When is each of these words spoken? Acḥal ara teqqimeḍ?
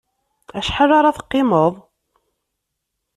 Acḥal 0.59 0.91
ara 0.97 1.15
teqqimeḍ? 1.17 1.73